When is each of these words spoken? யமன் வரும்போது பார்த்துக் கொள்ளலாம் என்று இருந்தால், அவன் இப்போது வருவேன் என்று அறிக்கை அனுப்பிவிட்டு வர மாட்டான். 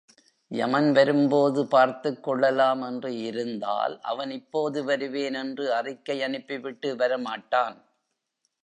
யமன் 0.51 0.91
வரும்போது 0.91 1.67
பார்த்துக் 1.67 2.23
கொள்ளலாம் 2.23 2.81
என்று 2.81 3.17
இருந்தால், 3.17 4.01
அவன் 4.01 4.31
இப்போது 4.31 4.83
வருவேன் 4.83 5.33
என்று 5.33 5.73
அறிக்கை 5.73 6.23
அனுப்பிவிட்டு 6.23 6.95
வர 6.95 7.17
மாட்டான். 7.17 7.77